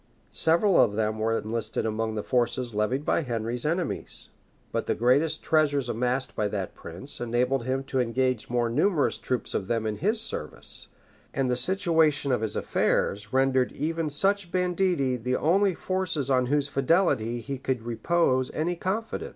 Several 0.31 0.81
of 0.81 0.93
them 0.93 1.19
were 1.19 1.37
enlisted 1.37 1.85
among 1.85 2.15
the 2.15 2.23
forces 2.23 2.73
levied 2.73 3.05
by 3.05 3.21
Henry's 3.21 3.67
enemies; 3.67 4.29
but 4.71 4.87
the 4.87 4.95
great 4.95 5.21
treasures 5.43 5.89
amassed 5.89 6.35
by 6.35 6.47
that 6.47 6.73
prince 6.73 7.21
enabled 7.21 7.65
him 7.65 7.83
to 7.83 7.99
engage 7.99 8.49
more 8.49 8.67
numerous 8.67 9.19
troops 9.19 9.53
of 9.53 9.67
them 9.67 9.85
in 9.85 9.97
his 9.97 10.19
service; 10.19 10.87
and 11.35 11.49
the 11.49 11.55
situation 11.55 12.31
of 12.31 12.41
his 12.41 12.55
affairs 12.55 13.31
rendered 13.31 13.73
even 13.73 14.09
such 14.09 14.51
banditti 14.51 15.17
the 15.17 15.35
only 15.35 15.75
forces 15.75 16.31
on 16.31 16.47
whose 16.47 16.67
fidelity 16.67 17.39
he 17.39 17.59
could 17.59 17.83
repose 17.83 18.49
any 18.55 18.75
confidence. 18.75 19.29